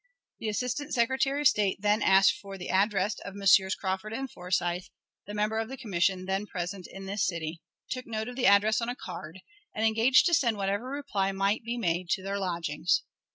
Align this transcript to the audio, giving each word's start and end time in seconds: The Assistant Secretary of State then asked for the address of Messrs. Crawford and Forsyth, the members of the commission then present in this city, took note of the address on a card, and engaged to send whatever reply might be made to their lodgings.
The 0.39 0.49
Assistant 0.49 0.95
Secretary 0.95 1.41
of 1.41 1.47
State 1.47 1.77
then 1.81 2.01
asked 2.01 2.33
for 2.39 2.57
the 2.57 2.71
address 2.71 3.19
of 3.23 3.35
Messrs. 3.35 3.75
Crawford 3.75 4.13
and 4.13 4.31
Forsyth, 4.31 4.89
the 5.27 5.35
members 5.35 5.61
of 5.61 5.69
the 5.69 5.77
commission 5.77 6.25
then 6.25 6.47
present 6.47 6.87
in 6.89 7.05
this 7.05 7.27
city, 7.27 7.61
took 7.91 8.07
note 8.07 8.27
of 8.27 8.35
the 8.35 8.47
address 8.47 8.81
on 8.81 8.89
a 8.89 8.95
card, 8.95 9.41
and 9.75 9.85
engaged 9.85 10.25
to 10.25 10.33
send 10.33 10.57
whatever 10.57 10.85
reply 10.85 11.31
might 11.31 11.63
be 11.63 11.77
made 11.77 12.09
to 12.13 12.23
their 12.23 12.39
lodgings. 12.39 13.03